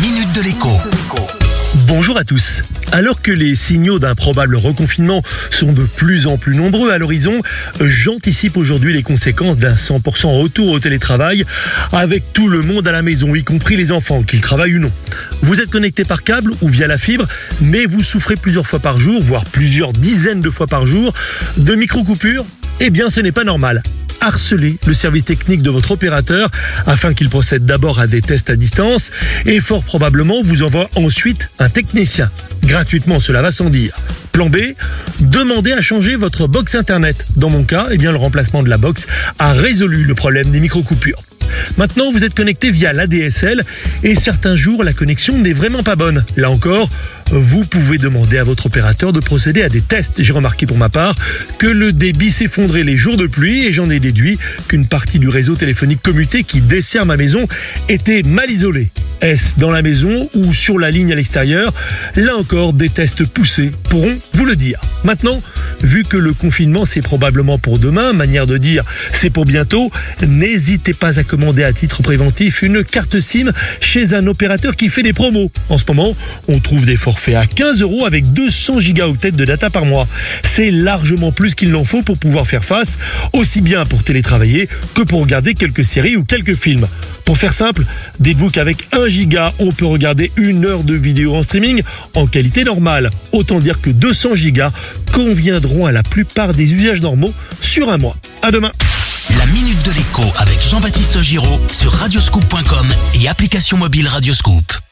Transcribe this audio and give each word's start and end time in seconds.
minute 0.00 0.32
de 0.32 0.42
l'écho. 0.42 0.70
Bonjour 1.88 2.18
à 2.18 2.24
tous. 2.24 2.60
Alors 2.92 3.20
que 3.20 3.32
les 3.32 3.56
signaux 3.56 3.98
d'un 3.98 4.14
probable 4.14 4.54
reconfinement 4.56 5.22
sont 5.50 5.72
de 5.72 5.82
plus 5.82 6.26
en 6.26 6.38
plus 6.38 6.54
nombreux 6.54 6.90
à 6.90 6.98
l'horizon, 6.98 7.42
j'anticipe 7.80 8.56
aujourd'hui 8.56 8.92
les 8.92 9.02
conséquences 9.02 9.56
d'un 9.56 9.74
100% 9.74 10.40
retour 10.40 10.70
au 10.70 10.78
télétravail 10.78 11.44
avec 11.92 12.32
tout 12.32 12.48
le 12.48 12.62
monde 12.62 12.86
à 12.86 12.92
la 12.92 13.02
maison, 13.02 13.34
y 13.34 13.42
compris 13.42 13.76
les 13.76 13.90
enfants, 13.90 14.22
qu'ils 14.22 14.40
travaillent 14.40 14.76
ou 14.76 14.80
non. 14.80 14.92
Vous 15.42 15.60
êtes 15.60 15.70
connecté 15.70 16.04
par 16.04 16.22
câble 16.22 16.52
ou 16.60 16.68
via 16.68 16.86
la 16.86 16.98
fibre, 16.98 17.26
mais 17.60 17.84
vous 17.84 18.02
souffrez 18.02 18.36
plusieurs 18.36 18.66
fois 18.66 18.78
par 18.78 18.98
jour, 18.98 19.20
voire 19.20 19.44
plusieurs 19.44 19.92
dizaines 19.92 20.40
de 20.40 20.50
fois 20.50 20.66
par 20.66 20.86
jour, 20.86 21.12
de 21.56 21.74
micro-coupures 21.74 22.44
Eh 22.80 22.90
bien, 22.90 23.10
ce 23.10 23.20
n'est 23.20 23.32
pas 23.32 23.44
normal 23.44 23.82
harceler 24.20 24.78
le 24.86 24.94
service 24.94 25.24
technique 25.24 25.62
de 25.62 25.70
votre 25.70 25.92
opérateur 25.92 26.50
afin 26.86 27.14
qu'il 27.14 27.28
procède 27.28 27.66
d'abord 27.66 28.00
à 28.00 28.06
des 28.06 28.22
tests 28.22 28.50
à 28.50 28.56
distance 28.56 29.10
et 29.46 29.60
fort 29.60 29.84
probablement 29.84 30.42
vous 30.42 30.62
envoie 30.62 30.88
ensuite 30.96 31.50
un 31.58 31.68
technicien. 31.68 32.30
Gratuitement, 32.64 33.20
cela 33.20 33.42
va 33.42 33.52
sans 33.52 33.70
dire. 33.70 33.96
Plan 34.32 34.50
B, 34.50 34.58
demandez 35.20 35.72
à 35.72 35.80
changer 35.80 36.16
votre 36.16 36.46
box 36.46 36.74
internet. 36.74 37.24
Dans 37.36 37.50
mon 37.50 37.64
cas, 37.64 37.88
eh 37.90 37.96
bien, 37.96 38.12
le 38.12 38.18
remplacement 38.18 38.62
de 38.62 38.68
la 38.68 38.78
box 38.78 39.06
a 39.38 39.52
résolu 39.52 40.04
le 40.04 40.14
problème 40.14 40.50
des 40.50 40.60
micro-coupures. 40.60 41.27
Maintenant, 41.76 42.10
vous 42.10 42.24
êtes 42.24 42.34
connecté 42.34 42.70
via 42.70 42.92
l'ADSL 42.92 43.62
et 44.02 44.14
certains 44.14 44.56
jours, 44.56 44.84
la 44.84 44.92
connexion 44.92 45.38
n'est 45.38 45.52
vraiment 45.52 45.82
pas 45.82 45.96
bonne. 45.96 46.24
Là 46.36 46.50
encore, 46.50 46.88
vous 47.30 47.64
pouvez 47.64 47.98
demander 47.98 48.38
à 48.38 48.44
votre 48.44 48.66
opérateur 48.66 49.12
de 49.12 49.20
procéder 49.20 49.62
à 49.62 49.68
des 49.68 49.82
tests. 49.82 50.22
J'ai 50.22 50.32
remarqué 50.32 50.66
pour 50.66 50.78
ma 50.78 50.88
part 50.88 51.14
que 51.58 51.66
le 51.66 51.92
débit 51.92 52.30
s'effondrait 52.30 52.84
les 52.84 52.96
jours 52.96 53.16
de 53.16 53.26
pluie 53.26 53.66
et 53.66 53.72
j'en 53.72 53.90
ai 53.90 54.00
déduit 54.00 54.38
qu'une 54.68 54.86
partie 54.86 55.18
du 55.18 55.28
réseau 55.28 55.54
téléphonique 55.54 56.02
commuté 56.02 56.44
qui 56.44 56.60
dessert 56.60 57.06
ma 57.06 57.16
maison 57.16 57.46
était 57.88 58.22
mal 58.22 58.50
isolée. 58.50 58.88
Est-ce 59.20 59.58
dans 59.58 59.70
la 59.70 59.82
maison 59.82 60.30
ou 60.34 60.54
sur 60.54 60.78
la 60.78 60.90
ligne 60.90 61.12
à 61.12 61.16
l'extérieur? 61.16 61.74
Là 62.14 62.36
encore, 62.36 62.72
des 62.72 62.88
tests 62.88 63.24
poussés 63.26 63.72
pourront 63.90 64.16
vous 64.34 64.44
le 64.44 64.54
dire. 64.54 64.80
Maintenant, 65.04 65.42
vu 65.82 66.02
que 66.02 66.16
le 66.16 66.32
confinement 66.32 66.86
c'est 66.86 67.02
probablement 67.02 67.58
pour 67.58 67.78
demain, 67.78 68.12
manière 68.12 68.46
de 68.46 68.58
dire 68.58 68.84
c'est 69.12 69.30
pour 69.30 69.44
bientôt, 69.44 69.90
n'hésitez 70.26 70.92
pas 70.92 71.18
à 71.18 71.24
commander 71.24 71.64
à 71.64 71.72
titre 71.72 72.02
préventif 72.02 72.62
une 72.62 72.84
carte 72.84 73.20
SIM 73.20 73.52
chez 73.80 74.14
un 74.14 74.26
opérateur 74.26 74.76
qui 74.76 74.88
fait 74.88 75.02
des 75.02 75.12
promos. 75.12 75.50
En 75.68 75.78
ce 75.78 75.84
moment, 75.88 76.14
on 76.48 76.60
trouve 76.60 76.84
des 76.84 76.96
forfaits 76.96 77.36
à 77.36 77.46
15 77.46 77.82
euros 77.82 78.06
avec 78.06 78.32
200 78.32 78.80
gigaoctets 78.80 79.32
de 79.32 79.44
data 79.44 79.70
par 79.70 79.84
mois. 79.84 80.06
C'est 80.42 80.70
largement 80.70 81.32
plus 81.32 81.54
qu'il 81.54 81.70
n'en 81.70 81.84
faut 81.84 82.02
pour 82.02 82.18
pouvoir 82.18 82.46
faire 82.46 82.64
face, 82.64 82.98
aussi 83.32 83.60
bien 83.60 83.84
pour 83.84 84.02
télétravailler 84.02 84.68
que 84.94 85.02
pour 85.02 85.20
regarder 85.20 85.54
quelques 85.54 85.84
séries 85.84 86.16
ou 86.16 86.24
quelques 86.24 86.54
films. 86.54 86.86
Pour 87.28 87.36
faire 87.36 87.52
simple, 87.52 87.84
dites-vous 88.20 88.48
qu'avec 88.48 88.88
1 88.90 89.06
giga, 89.08 89.52
on 89.58 89.70
peut 89.70 89.84
regarder 89.84 90.32
une 90.36 90.64
heure 90.64 90.82
de 90.82 90.94
vidéo 90.94 91.34
en 91.34 91.42
streaming 91.42 91.82
en 92.14 92.26
qualité 92.26 92.64
normale. 92.64 93.10
Autant 93.32 93.58
dire 93.58 93.82
que 93.82 93.90
200 93.90 94.34
gigas 94.34 94.72
conviendront 95.12 95.84
à 95.84 95.92
la 95.92 96.02
plupart 96.02 96.52
des 96.52 96.72
usages 96.72 97.02
normaux 97.02 97.34
sur 97.60 97.90
un 97.90 97.98
mois. 97.98 98.16
À 98.40 98.50
demain. 98.50 98.72
La 99.36 99.44
minute 99.44 99.82
de 99.82 99.90
l'écho 99.90 100.22
avec 100.38 100.58
Jean-Baptiste 100.70 101.20
Giraud 101.20 101.60
sur 101.70 101.92
radioscoop.com 101.92 102.86
et 103.20 103.28
application 103.28 103.76
mobile 103.76 104.08
Radioscoop. 104.08 104.87